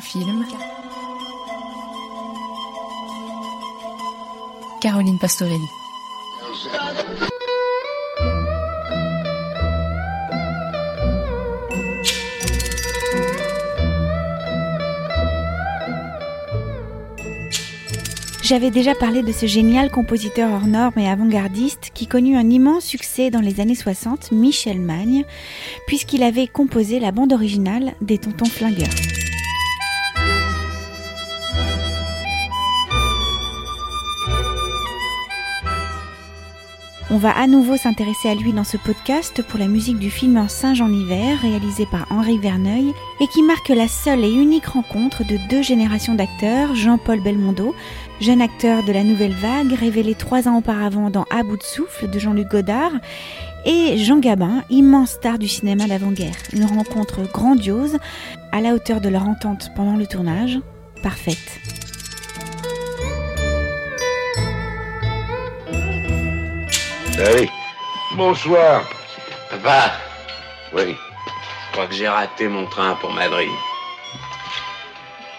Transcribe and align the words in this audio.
Film. 0.00 0.44
Caroline 4.80 5.18
Pastorelli. 5.18 5.58
J'avais 18.42 18.70
déjà 18.70 18.94
parlé 18.94 19.22
de 19.22 19.32
ce 19.32 19.46
génial 19.46 19.90
compositeur 19.90 20.52
hors 20.52 20.66
norme 20.66 20.98
et 20.98 21.08
avant-gardiste 21.08 21.90
qui 21.94 22.06
connut 22.06 22.36
un 22.36 22.50
immense 22.50 22.84
succès 22.84 23.30
dans 23.30 23.40
les 23.40 23.58
années 23.60 23.74
60, 23.74 24.32
Michel 24.32 24.80
Magne, 24.80 25.24
puisqu'il 25.86 26.22
avait 26.22 26.46
composé 26.46 27.00
la 27.00 27.10
bande 27.10 27.32
originale 27.32 27.94
des 28.02 28.18
Tontons 28.18 28.44
Flingueurs. 28.44 29.23
On 37.14 37.18
va 37.18 37.30
à 37.30 37.46
nouveau 37.46 37.76
s'intéresser 37.76 38.28
à 38.28 38.34
lui 38.34 38.52
dans 38.52 38.64
ce 38.64 38.76
podcast 38.76 39.40
pour 39.40 39.60
la 39.60 39.68
musique 39.68 40.00
du 40.00 40.10
film 40.10 40.36
Un 40.36 40.48
singe 40.48 40.80
en 40.80 40.92
hiver, 40.92 41.38
réalisé 41.40 41.86
par 41.86 42.10
Henri 42.10 42.38
Verneuil, 42.38 42.92
et 43.20 43.28
qui 43.28 43.44
marque 43.44 43.68
la 43.68 43.86
seule 43.86 44.24
et 44.24 44.32
unique 44.32 44.66
rencontre 44.66 45.22
de 45.22 45.38
deux 45.48 45.62
générations 45.62 46.16
d'acteurs, 46.16 46.74
Jean-Paul 46.74 47.22
Belmondo, 47.22 47.72
jeune 48.20 48.42
acteur 48.42 48.82
de 48.82 48.90
la 48.90 49.04
nouvelle 49.04 49.34
vague, 49.34 49.74
révélé 49.74 50.16
trois 50.16 50.48
ans 50.48 50.58
auparavant 50.58 51.08
dans 51.08 51.24
À 51.30 51.44
bout 51.44 51.56
de 51.56 51.62
souffle 51.62 52.10
de 52.10 52.18
Jean-Luc 52.18 52.48
Godard, 52.48 52.90
et 53.64 53.96
Jean 53.96 54.18
Gabin, 54.18 54.64
immense 54.68 55.10
star 55.10 55.38
du 55.38 55.46
cinéma 55.46 55.86
d'avant-guerre. 55.86 56.34
Une 56.52 56.64
rencontre 56.64 57.22
grandiose, 57.32 57.98
à 58.50 58.60
la 58.60 58.74
hauteur 58.74 59.00
de 59.00 59.08
leur 59.08 59.28
entente 59.28 59.70
pendant 59.76 59.96
le 59.96 60.08
tournage, 60.08 60.58
parfaite. 61.00 61.60
Allez, 67.18 67.48
bonsoir. 68.16 68.82
Papa, 69.50 69.92
Oui, 70.72 70.96
je 70.96 71.72
crois 71.72 71.86
que 71.86 71.94
j'ai 71.94 72.08
raté 72.08 72.48
mon 72.48 72.66
train 72.66 72.94
pour 73.00 73.12
Madrid. 73.12 73.48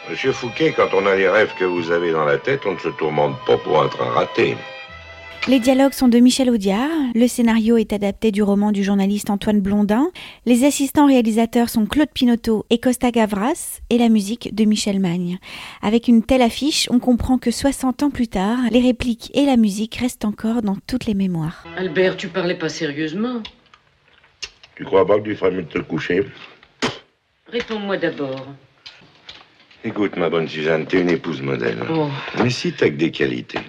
Monsieur 0.10 0.32
Fouquet, 0.32 0.72
quand 0.72 0.94
on 0.94 1.06
a 1.06 1.16
les 1.16 1.28
rêves 1.28 1.54
que 1.60 1.66
vous 1.66 1.92
avez 1.92 2.12
dans 2.12 2.24
la 2.24 2.38
tête, 2.38 2.62
on 2.66 2.74
ne 2.74 2.80
se 2.80 2.90
tourmente 2.90 3.38
pas 3.46 3.58
pour 3.58 3.82
un 3.82 3.90
train 3.90 4.10
raté. 4.12 4.56
Les 5.48 5.60
dialogues 5.60 5.94
sont 5.94 6.08
de 6.08 6.18
Michel 6.18 6.50
Audiard, 6.50 6.90
le 7.14 7.28
scénario 7.28 7.78
est 7.78 7.94
adapté 7.94 8.32
du 8.32 8.42
roman 8.42 8.72
du 8.72 8.84
journaliste 8.84 9.30
Antoine 9.30 9.62
Blondin, 9.62 10.10
les 10.48 10.66
assistants 10.66 11.06
réalisateurs 11.06 11.70
sont 11.70 11.86
Claude 11.86 12.10
Pinotto 12.12 12.66
et 12.72 12.80
Costa 12.80 13.12
Gavras, 13.12 13.80
et 13.92 14.00
la 14.00 14.10
musique 14.10 14.56
de 14.56 14.66
Michel 14.66 15.00
Magne. 15.00 15.38
Avec 15.84 16.08
une 16.08 16.24
telle 16.24 16.42
affiche, 16.42 16.88
on 16.90 16.98
comprend 16.98 17.38
que 17.38 17.52
60 17.52 18.02
ans 18.02 18.10
plus 18.10 18.28
tard, 18.28 18.58
les 18.72 18.80
répliques 18.80 19.30
et 19.36 19.46
la 19.46 19.56
musique 19.56 19.94
restent 19.98 20.26
encore 20.26 20.64
dans 20.64 20.78
toutes 20.88 21.06
les 21.06 21.14
mémoires. 21.14 21.64
Albert, 21.78 22.18
tu 22.18 22.28
parlais 22.30 22.58
pas 22.58 22.70
sérieusement. 22.70 23.44
Tu 24.76 24.84
crois 24.84 25.06
pas 25.06 25.20
que 25.20 25.26
tu 25.26 25.36
ferais 25.36 25.52
mieux 25.52 25.64
de 25.64 25.70
te 25.70 25.78
coucher? 25.78 26.26
Réponds-moi 27.50 27.98
d'abord. 27.98 28.48
Écoute, 29.84 30.18
ma 30.18 30.32
bonne 30.32 30.48
Suzanne, 30.48 30.88
t'es 30.88 31.02
une 31.02 31.12
épouse 31.12 31.44
modèle. 31.44 31.84
Oh, 31.92 32.10
Mais 32.42 32.50
si 32.50 32.74
t'as 32.74 32.90
que 32.90 32.96
des 32.96 33.12
qualités, 33.12 33.60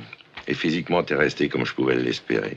et 0.49 0.55
physiquement 0.55 1.03
t'es 1.03 1.15
restée 1.15 1.49
comme 1.49 1.67
je 1.67 1.75
pouvais 1.75 1.97
l'espérer, 1.97 2.57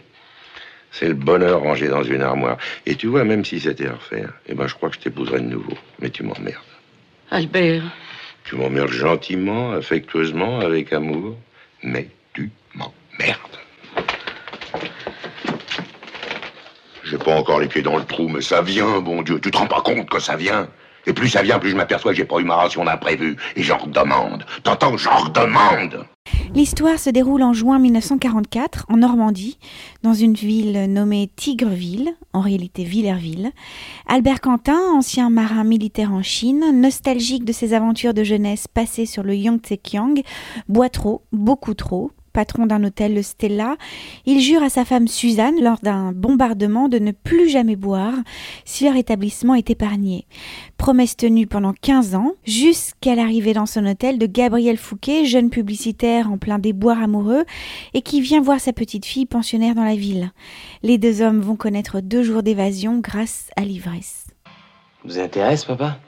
c'est 0.92 1.08
le 1.08 1.14
bonheur 1.14 1.62
rangé 1.62 1.88
dans 1.88 2.04
une 2.04 2.22
armoire. 2.22 2.58
Et 2.86 2.96
tu 2.96 3.08
vois, 3.08 3.24
même 3.24 3.46
si 3.46 3.60
c'était 3.60 3.88
à 3.88 3.94
refaire, 3.94 4.34
eh 4.48 4.54
ben 4.56 4.68
je 4.68 4.74
crois 4.74 4.90
que 4.90 4.96
je 4.96 5.02
t'épouserais 5.02 5.40
de 5.40 5.46
nouveau. 5.46 5.78
Mais 6.00 6.10
tu 6.10 6.24
m'emmerdes. 6.24 6.64
Albert, 7.32 7.84
Tu 8.44 8.56
m'emmerdes 8.56 8.90
gentiment, 8.92 9.72
affectueusement, 9.74 10.60
avec 10.60 10.92
amour, 10.92 11.38
mais 11.84 12.10
tu 12.34 12.50
m'emmerdes. 12.74 13.60
J'ai 17.04 17.18
pas 17.18 17.36
encore 17.36 17.60
les 17.60 17.68
pieds 17.68 17.82
dans 17.82 17.98
le 17.98 18.06
trou, 18.06 18.28
mais 18.28 18.42
ça 18.42 18.62
vient, 18.62 19.00
bon 19.00 19.22
Dieu. 19.22 19.40
Tu 19.40 19.52
te 19.52 19.58
rends 19.58 19.68
pas 19.68 19.82
compte 19.82 20.10
que 20.10 20.20
ça 20.20 20.36
vient 20.36 20.68
Et 21.06 21.14
plus 21.14 21.30
ça 21.30 21.42
vient, 21.44 21.60
plus 21.60 21.72
je 21.72 21.76
m'aperçois 21.76 22.12
que 22.12 22.18
j'ai 22.18 22.26
pas 22.26 22.40
eu 22.40 22.44
ma 22.44 22.56
ration 22.56 22.84
d'imprévu. 22.84 23.36
Et 23.56 23.64
j'en 23.64 23.78
redemande. 23.78 24.46
T'entends 24.64 24.98
J'en 24.98 25.18
redemande 25.18 26.06
L'histoire 26.56 26.98
se 26.98 27.12
déroule 27.12 27.44
en 27.44 27.54
juin 27.54 27.78
1944 27.78 28.86
en 28.90 28.98
Normandie, 28.98 29.60
dans 30.02 30.14
une 30.14 30.34
ville 30.34 30.92
nommée 30.92 31.30
Tigreville, 31.36 32.16
en 32.34 32.42
réalité 32.42 32.84
Villerville. 32.84 33.52
Albert 34.08 34.42
Quentin, 34.42 34.80
ancien 34.94 35.30
marin 35.30 35.64
militaire 35.64 36.12
en 36.12 36.24
Chine, 36.24 36.82
nostalgique 36.82 37.46
de 37.46 37.54
ses 37.54 37.74
aventures 37.74 38.16
de 38.16 38.24
jeunesse 38.24 38.68
passées 38.68 39.06
sur 39.06 39.22
le 39.22 39.36
Yangtze-Kiang, 39.36 40.24
boit 40.68 40.90
trop, 40.90 41.22
beaucoup 41.32 41.76
trop. 41.76 42.12
Patron 42.40 42.68
d'un 42.68 42.86
hôtel, 42.86 43.16
le 43.16 43.22
Stella, 43.22 43.76
il 44.26 44.40
jure 44.40 44.64
à 44.64 44.70
sa 44.70 44.86
femme 44.86 45.10
Suzanne, 45.10 45.62
lors 45.62 45.80
d'un 45.84 46.14
bombardement, 46.14 46.88
de 46.88 46.98
ne 46.98 47.12
plus 47.12 47.50
jamais 47.50 47.76
boire 47.76 48.14
si 48.64 48.86
leur 48.86 48.96
établissement 48.96 49.56
est 49.56 49.70
épargné. 49.70 50.26
Promesse 50.78 51.18
tenue 51.18 51.48
pendant 51.48 51.74
15 51.74 52.16
ans, 52.16 52.36
jusqu'à 52.46 53.16
l'arrivée 53.16 53.52
dans 53.52 53.66
son 53.66 53.86
hôtel 53.86 54.20
de 54.20 54.26
Gabriel 54.26 54.78
Fouquet, 54.78 55.26
jeune 55.26 55.50
publicitaire 55.50 56.32
en 56.32 56.38
plein 56.38 56.60
déboire 56.60 57.04
amoureux, 57.04 57.44
et 57.94 58.02
qui 58.02 58.22
vient 58.22 58.40
voir 58.40 58.62
sa 58.62 58.72
petite 58.72 59.06
fille 59.06 59.26
pensionnaire 59.26 59.76
dans 59.76 59.84
la 59.84 59.98
ville. 59.98 60.32
Les 60.82 60.98
deux 60.98 61.22
hommes 61.22 61.42
vont 61.42 61.58
connaître 61.58 62.00
deux 62.00 62.24
jours 62.24 62.42
d'évasion 62.42 63.00
grâce 63.00 63.50
à 63.58 63.66
l'ivresse. 63.66 64.28
vous 65.04 65.20
intéresse, 65.20 65.66
papa? 65.66 66.00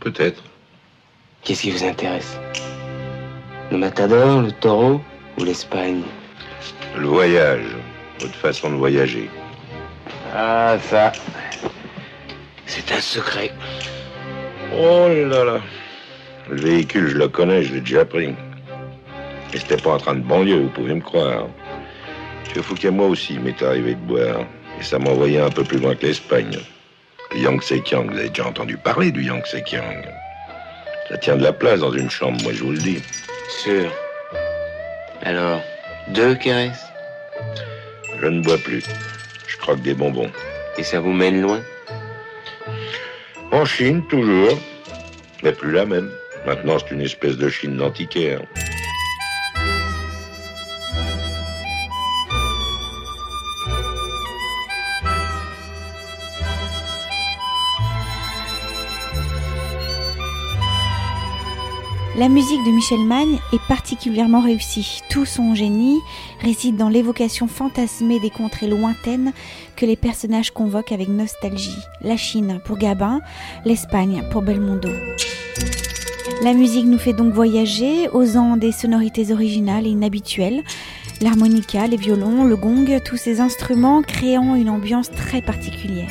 Peut-être. 0.00 0.42
Qu'est-ce 1.44 1.62
qui 1.62 1.70
vous 1.70 1.84
intéresse? 1.84 2.36
Le 3.70 3.78
matador, 3.78 4.42
le 4.42 4.50
taureau? 4.50 5.00
Ou 5.38 5.44
l'Espagne 5.44 6.02
Le 6.96 7.06
voyage, 7.06 7.64
votre 8.20 8.34
façon 8.34 8.70
de 8.70 8.76
voyager. 8.76 9.30
Ah, 10.34 10.76
ça. 10.90 11.12
C'est 12.66 12.92
un 12.92 13.00
secret. 13.00 13.50
Oh 14.74 15.08
là 15.08 15.44
là. 15.44 15.60
Le 16.50 16.60
véhicule, 16.60 17.08
je 17.08 17.16
le 17.16 17.28
connais, 17.28 17.62
je 17.62 17.74
l'ai 17.74 17.80
déjà 17.80 18.04
pris. 18.04 18.34
Et 19.54 19.58
c'était 19.58 19.76
pas 19.76 19.90
en 19.90 19.98
train 19.98 20.14
de 20.14 20.20
banlieue, 20.20 20.60
vous 20.60 20.68
pouvez 20.68 20.94
me 20.94 21.00
croire. 21.00 21.46
Monsieur 22.44 22.62
Fouquet, 22.62 22.90
moi 22.90 23.06
aussi, 23.06 23.38
m'est 23.38 23.62
arrivé 23.62 23.94
de 23.94 24.00
boire. 24.00 24.40
Et 24.78 24.82
ça 24.82 24.98
m'a 24.98 25.10
envoyé 25.10 25.40
un 25.40 25.50
peu 25.50 25.64
plus 25.64 25.78
loin 25.78 25.94
que 25.94 26.06
l'Espagne. 26.06 26.58
Le 27.32 27.38
Yangtze-Kiang, 27.38 28.10
vous 28.10 28.18
avez 28.18 28.28
déjà 28.28 28.46
entendu 28.46 28.76
parler 28.76 29.10
du 29.10 29.24
Yangtze-Kiang. 29.24 30.04
Ça 31.08 31.18
tient 31.18 31.36
de 31.36 31.42
la 31.42 31.52
place 31.52 31.80
dans 31.80 31.92
une 31.92 32.10
chambre, 32.10 32.42
moi 32.42 32.52
je 32.52 32.62
vous 32.62 32.72
le 32.72 32.78
dis. 32.78 33.02
Sûr. 33.62 33.90
Alors, 35.28 35.60
deux 36.14 36.36
caresses 36.36 36.86
Je 38.18 38.28
ne 38.28 38.40
bois 38.40 38.56
plus. 38.56 38.82
Je 39.46 39.58
croque 39.58 39.82
des 39.82 39.92
bonbons. 39.92 40.30
Et 40.78 40.82
ça 40.82 41.00
vous 41.00 41.12
mène 41.12 41.42
loin 41.42 41.60
En 43.52 43.66
Chine, 43.66 44.02
toujours. 44.08 44.58
Mais 45.42 45.52
plus 45.52 45.70
la 45.70 45.84
même. 45.84 46.10
Maintenant, 46.46 46.78
c'est 46.78 46.94
une 46.94 47.02
espèce 47.02 47.36
de 47.36 47.50
Chine 47.50 47.76
d'antiquaire. 47.76 48.40
La 62.18 62.28
musique 62.28 62.64
de 62.64 62.72
Michel 62.72 63.04
Magne 63.04 63.38
est 63.52 63.62
particulièrement 63.68 64.40
réussie. 64.40 65.02
Tout 65.08 65.24
son 65.24 65.54
génie 65.54 66.00
réside 66.40 66.76
dans 66.76 66.88
l'évocation 66.88 67.46
fantasmée 67.46 68.18
des 68.18 68.30
contrées 68.30 68.66
lointaines 68.66 69.32
que 69.76 69.86
les 69.86 69.94
personnages 69.94 70.50
convoquent 70.50 70.90
avec 70.90 71.08
nostalgie. 71.08 71.78
La 72.00 72.16
Chine 72.16 72.60
pour 72.64 72.76
Gabin, 72.76 73.20
l'Espagne 73.64 74.24
pour 74.32 74.42
Belmondo. 74.42 74.88
La 76.42 76.54
musique 76.54 76.86
nous 76.86 76.98
fait 76.98 77.12
donc 77.12 77.32
voyager, 77.32 78.08
osant 78.08 78.56
des 78.56 78.72
sonorités 78.72 79.30
originales 79.30 79.86
et 79.86 79.90
inhabituelles. 79.90 80.64
L'harmonica, 81.20 81.86
les 81.86 81.96
violons, 81.96 82.42
le 82.42 82.56
gong, 82.56 83.00
tous 83.04 83.16
ces 83.16 83.40
instruments 83.40 84.02
créant 84.02 84.56
une 84.56 84.70
ambiance 84.70 85.12
très 85.12 85.40
particulière. 85.40 86.10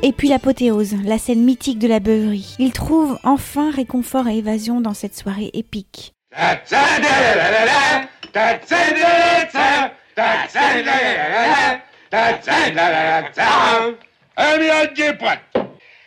Et 0.00 0.12
puis 0.12 0.28
l'apothéose, 0.28 0.94
la 1.04 1.18
scène 1.18 1.42
mythique 1.42 1.80
de 1.80 1.88
la 1.88 1.98
beuverie. 1.98 2.54
Il 2.60 2.72
trouve 2.72 3.18
enfin 3.24 3.72
réconfort 3.72 4.28
et 4.28 4.38
évasion 4.38 4.80
dans 4.80 4.94
cette 4.94 5.16
soirée 5.16 5.50
épique. 5.54 6.12
Un 6.36 6.54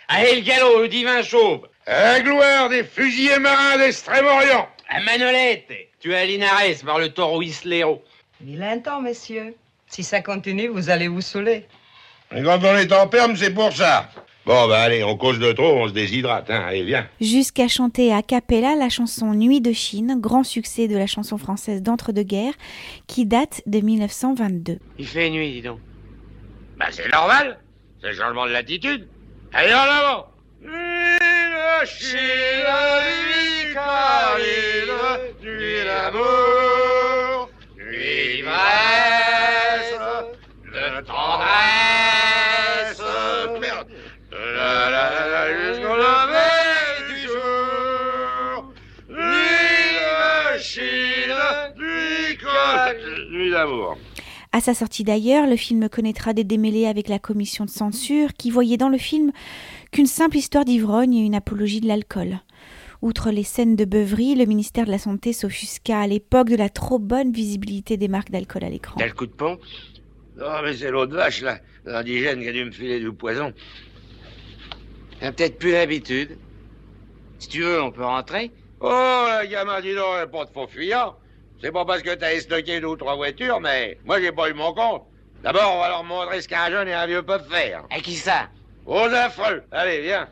Allez, 0.07 0.35
le 0.35 0.41
galop, 0.41 0.81
le 0.83 0.87
divin 0.87 1.21
chauve 1.21 1.67
La 1.85 2.21
gloire 2.21 2.69
des 2.69 2.85
fusiliers 2.85 3.39
marins 3.39 3.77
d'Extrême-Orient 3.77 4.69
La 4.89 5.01
manolette 5.03 5.69
Tu 5.99 6.13
à 6.15 6.25
Linares 6.25 6.81
par 6.85 6.97
le 6.97 7.09
taureau 7.09 7.41
Islero. 7.41 8.01
Vilain 8.39 8.79
temps, 8.79 9.01
messieurs. 9.01 9.53
Si 9.87 10.03
ça 10.03 10.21
continue, 10.21 10.67
vous 10.67 10.89
allez 10.89 11.09
vous 11.09 11.19
saouler. 11.19 11.65
Et 12.33 12.43
quand 12.43 12.59
on 12.63 12.77
est 12.77 12.91
en 12.93 13.07
perme, 13.07 13.35
c'est 13.35 13.53
pour 13.53 13.73
ça. 13.73 14.09
Bon, 14.45 14.67
bah 14.67 14.81
allez, 14.81 15.03
on 15.03 15.17
cause 15.17 15.37
de 15.37 15.51
trop, 15.51 15.83
on 15.83 15.87
se 15.87 15.93
déshydrate, 15.93 16.49
hein. 16.49 16.63
Allez, 16.67 16.83
viens. 16.83 17.07
Jusqu'à 17.19 17.67
chanter 17.67 18.11
a 18.11 18.23
cappella 18.23 18.75
la 18.75 18.89
chanson 18.89 19.33
Nuit 19.33 19.61
de 19.61 19.71
Chine, 19.71 20.15
grand 20.17 20.43
succès 20.43 20.87
de 20.87 20.97
la 20.97 21.05
chanson 21.05 21.37
française 21.37 21.83
d'entre-deux-guerres, 21.83 22.55
qui 23.05 23.25
date 23.25 23.61
de 23.67 23.81
1922. 23.81 24.79
Il 24.97 25.07
fait 25.07 25.29
nuit, 25.29 25.51
dis 25.51 25.61
donc. 25.61 25.79
Bah 26.77 26.87
c'est 26.89 27.11
normal, 27.11 27.59
c'est 28.01 28.07
le 28.07 28.15
changement 28.15 28.47
de 28.47 28.51
latitude. 28.51 29.07
Allez, 29.53 29.73
en 29.73 29.77
avant 29.77 30.25
Nuit 30.61 30.69
de 30.71 31.85
Chine, 31.85 32.17
nuit 33.27 33.75
nuit 35.43 35.85
d'amour, 35.85 37.49
nuit 37.77 38.41
d'amour. 53.51 53.97
À 54.53 54.59
sa 54.59 54.73
sortie 54.73 55.03
d'ailleurs, 55.03 55.47
le 55.47 55.55
film 55.55 55.87
connaîtra 55.87 56.33
des 56.33 56.43
démêlés 56.43 56.85
avec 56.87 57.07
la 57.07 57.19
commission 57.19 57.63
de 57.63 57.69
censure 57.69 58.33
qui 58.33 58.51
voyait 58.51 58.77
dans 58.77 58.89
le 58.89 58.97
film 58.97 59.31
qu'une 59.91 60.07
simple 60.07 60.37
histoire 60.37 60.65
d'ivrogne 60.65 61.13
et 61.13 61.25
une 61.25 61.35
apologie 61.35 61.79
de 61.79 61.87
l'alcool. 61.87 62.39
Outre 63.01 63.31
les 63.31 63.43
scènes 63.43 63.75
de 63.75 63.85
beuverie, 63.85 64.35
le 64.35 64.45
ministère 64.45 64.85
de 64.85 64.91
la 64.91 64.99
Santé 64.99 65.33
s'offusqua 65.33 66.01
à 66.01 66.07
l'époque 66.07 66.49
de 66.49 66.55
la 66.55 66.69
trop 66.69 66.99
bonne 66.99 67.31
visibilité 67.31 67.97
des 67.97 68.07
marques 68.07 68.29
d'alcool 68.29 68.63
à 68.63 68.69
l'écran. 68.69 68.95
T'as 68.99 69.07
le 69.07 69.13
coup 69.13 69.25
de 69.25 69.31
pompe? 69.31 69.61
Non, 70.37 70.61
mais 70.63 70.75
c'est 70.75 70.91
l'autre 70.91 71.15
vache, 71.15 71.41
là, 71.41 71.59
l'indigène 71.85 72.41
qui 72.41 72.49
a 72.49 72.51
dû 72.51 72.65
me 72.65 72.71
filer 72.71 72.99
du 72.99 73.11
poison. 73.11 73.53
T'as 75.19 75.31
peut-être 75.31 75.57
plus 75.57 75.71
l'habitude. 75.71 76.37
Si 77.39 77.47
tu 77.47 77.61
veux, 77.61 77.81
on 77.81 77.91
peut 77.91 78.03
rentrer 78.03 78.51
Oh, 78.81 79.25
la 79.27 79.45
gamin, 79.47 79.79
dis 79.81 79.93
donc, 79.93 80.31
pas 80.31 80.45
de 80.45 80.49
faux 80.51 80.67
fuyant. 80.67 81.15
C'est 81.61 81.71
pas 81.71 81.85
parce 81.85 82.01
que 82.01 82.15
t'as 82.15 82.33
estoqué 82.33 82.79
deux 82.79 82.87
ou 82.87 82.95
trois 82.95 83.15
voitures, 83.15 83.59
mais 83.61 83.97
moi, 84.05 84.19
j'ai 84.19 84.31
pas 84.31 84.49
eu 84.49 84.53
mon 84.53 84.73
compte. 84.73 85.03
D'abord, 85.43 85.75
on 85.75 85.79
va 85.79 85.89
leur 85.89 86.03
montrer 86.03 86.41
ce 86.41 86.47
qu'un 86.47 86.69
jeune 86.69 86.87
et 86.87 86.93
un 86.93 87.05
vieux 87.05 87.21
peuvent 87.21 87.47
faire. 87.49 87.83
À 87.89 87.99
qui 87.99 88.15
ça? 88.15 88.49
Aux 88.85 88.97
affreux. 88.97 89.63
Allez, 89.71 90.01
viens. 90.01 90.27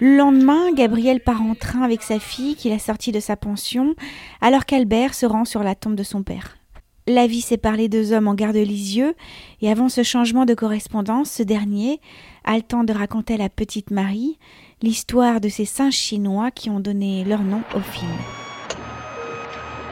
Le 0.00 0.16
lendemain, 0.16 0.72
Gabriel 0.72 1.20
part 1.20 1.42
en 1.42 1.54
train 1.54 1.82
avec 1.82 2.02
sa 2.02 2.18
fille 2.18 2.56
qu'il 2.56 2.72
a 2.72 2.78
sortie 2.78 3.12
de 3.12 3.20
sa 3.20 3.36
pension, 3.36 3.94
alors 4.40 4.66
qu'Albert 4.66 5.14
se 5.14 5.26
rend 5.26 5.44
sur 5.44 5.62
la 5.62 5.74
tombe 5.74 5.94
de 5.94 6.02
son 6.02 6.22
père. 6.22 6.56
La 7.06 7.26
vie 7.26 7.42
sépare 7.42 7.76
les 7.76 7.90
deux 7.90 8.14
hommes 8.14 8.28
en 8.28 8.34
garde 8.34 8.56
Lisieux, 8.56 9.14
et 9.60 9.70
avant 9.70 9.90
ce 9.90 10.02
changement 10.02 10.46
de 10.46 10.54
correspondance, 10.54 11.30
ce 11.30 11.42
dernier 11.42 12.00
a 12.44 12.56
le 12.56 12.62
temps 12.62 12.82
de 12.82 12.94
raconter 12.94 13.34
à 13.34 13.36
la 13.36 13.50
petite 13.50 13.90
Marie 13.90 14.38
l'histoire 14.80 15.42
de 15.42 15.50
ces 15.50 15.66
singes 15.66 15.92
chinois 15.92 16.50
qui 16.50 16.70
ont 16.70 16.80
donné 16.80 17.22
leur 17.24 17.42
nom 17.42 17.60
au 17.74 17.80
film. 17.80 18.10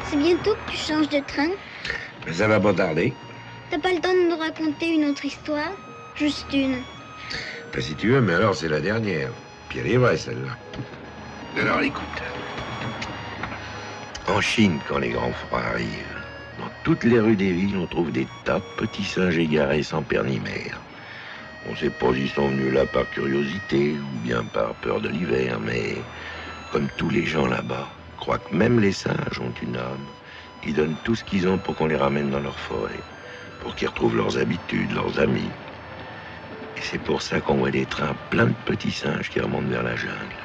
C'est 0.07 0.17
bientôt 0.17 0.53
que 0.55 0.71
tu 0.71 0.77
changes 0.79 1.11
de 1.11 1.19
train. 1.19 1.51
Mais 2.27 2.33
ça 2.33 2.49
va 2.49 2.59
pas 2.59 2.73
tarder. 2.73 3.13
T'as 3.71 3.79
pas 3.79 3.93
le 3.93 4.01
temps 4.01 4.15
de 4.15 4.31
nous 4.31 4.39
raconter 4.39 4.95
une 4.95 5.05
autre 5.11 5.27
histoire? 5.27 5.73
Juste 6.15 6.47
une. 6.55 6.79
Pas 7.75 7.83
si 7.83 7.95
tu 7.95 8.09
veux, 8.09 8.23
mais 8.23 8.33
alors 8.33 8.55
c'est 8.55 8.69
la 8.71 8.81
dernière. 8.81 9.29
Puis 9.69 9.81
elle 9.81 9.89
est 9.89 9.97
vraie, 9.99 10.17
celle-là. 10.17 10.57
Alors 11.61 11.83
écoute. 11.83 12.03
En 14.29 14.41
Chine, 14.41 14.79
quand 14.89 14.99
les 14.99 15.11
grands 15.11 15.33
froids 15.33 15.61
arrivent, 15.61 16.22
toutes 16.85 17.05
les 17.05 17.21
rues 17.21 17.37
des 17.37 17.53
villes, 17.53 17.77
on 17.77 17.87
trouve 17.87 18.11
des 18.11 18.27
tas 18.45 18.59
de 18.59 18.65
petits 18.77 19.05
singes 19.05 19.39
égarés 19.39 19.83
sans 19.83 20.03
père 20.03 20.25
ni 20.25 20.41
mère. 20.41 20.81
On 21.69 21.77
sait 21.77 21.91
pas 21.91 22.13
s'ils 22.13 22.29
sont 22.29 22.49
venus 22.49 22.73
là 22.73 22.87
par 22.87 23.09
curiosité 23.11 23.93
ou 23.93 24.19
bien 24.25 24.43
par 24.53 24.75
peur 24.77 25.01
de 25.01 25.09
l'hiver, 25.09 25.61
mais 25.61 25.95
comme 26.73 26.89
tous 26.97 27.11
les 27.11 27.25
gens 27.25 27.47
là-bas, 27.47 27.89
croient 28.19 28.39
que 28.39 28.55
même 28.55 28.81
les 28.81 28.93
singes 28.93 29.39
ont 29.41 29.55
une 29.63 29.77
âme. 29.77 30.07
Ils 30.67 30.75
donnent 30.75 30.97
tout 31.05 31.15
ce 31.15 31.23
qu'ils 31.25 31.47
ont 31.47 31.59
pour 31.59 31.77
qu'on 31.77 31.87
les 31.87 31.97
ramène 31.97 32.31
dans 32.31 32.41
leur 32.41 32.59
forêt, 32.59 33.01
pour 33.61 33.77
qu'ils 33.77 33.89
retrouvent 33.89 34.17
leurs 34.17 34.39
habitudes, 34.39 34.93
leurs 34.93 35.21
amis. 35.21 35.51
Et 36.77 36.81
c'est 36.81 36.99
pour 36.99 37.23
ça 37.23 37.41
qu'on 37.41 37.59
voit 37.59 37.71
des 37.71 37.87
trains 37.87 38.17
pleins 38.31 38.47
de 38.47 38.55
petits 38.65 38.91
singes 38.91 39.31
qui 39.31 39.41
remontent 39.41 39.69
vers 39.69 39.85
la 39.85 39.95
jungle. 39.95 40.42